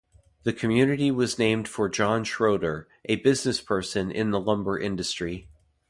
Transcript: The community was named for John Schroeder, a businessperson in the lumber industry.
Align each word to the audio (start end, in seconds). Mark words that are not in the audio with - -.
The 0.45 0.51
community 0.53 1.11
was 1.11 1.37
named 1.37 1.67
for 1.67 1.87
John 1.87 2.23
Schroeder, 2.23 2.87
a 3.05 3.21
businessperson 3.21 4.11
in 4.11 4.31
the 4.31 4.39
lumber 4.39 4.79
industry. 4.79 5.47